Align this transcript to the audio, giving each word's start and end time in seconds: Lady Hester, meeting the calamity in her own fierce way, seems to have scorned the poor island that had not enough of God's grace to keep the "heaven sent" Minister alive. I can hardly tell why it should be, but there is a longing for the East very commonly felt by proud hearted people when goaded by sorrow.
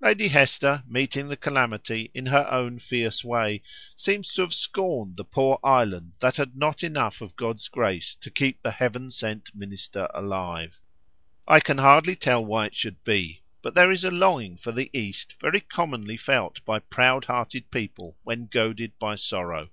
Lady 0.00 0.26
Hester, 0.26 0.82
meeting 0.88 1.28
the 1.28 1.36
calamity 1.36 2.10
in 2.12 2.26
her 2.26 2.44
own 2.50 2.80
fierce 2.80 3.22
way, 3.22 3.62
seems 3.94 4.34
to 4.34 4.42
have 4.42 4.52
scorned 4.52 5.16
the 5.16 5.24
poor 5.24 5.60
island 5.62 6.14
that 6.18 6.34
had 6.34 6.56
not 6.56 6.82
enough 6.82 7.20
of 7.20 7.36
God's 7.36 7.68
grace 7.68 8.16
to 8.16 8.32
keep 8.32 8.60
the 8.62 8.72
"heaven 8.72 9.12
sent" 9.12 9.54
Minister 9.54 10.08
alive. 10.12 10.80
I 11.46 11.60
can 11.60 11.78
hardly 11.78 12.16
tell 12.16 12.44
why 12.44 12.66
it 12.66 12.74
should 12.74 13.04
be, 13.04 13.42
but 13.62 13.74
there 13.76 13.92
is 13.92 14.02
a 14.04 14.10
longing 14.10 14.56
for 14.56 14.72
the 14.72 14.90
East 14.92 15.36
very 15.40 15.60
commonly 15.60 16.16
felt 16.16 16.64
by 16.64 16.80
proud 16.80 17.26
hearted 17.26 17.70
people 17.70 18.16
when 18.24 18.46
goaded 18.48 18.98
by 18.98 19.14
sorrow. 19.14 19.70